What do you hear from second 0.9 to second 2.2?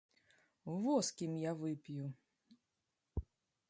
з кім я вып'ю!